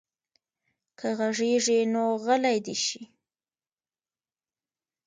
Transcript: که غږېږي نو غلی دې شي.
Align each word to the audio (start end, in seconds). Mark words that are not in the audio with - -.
که 0.99 1.07
غږېږي 1.17 1.79
نو 1.93 2.03
غلی 2.23 2.57
دې 2.65 2.75
شي. 2.85 3.01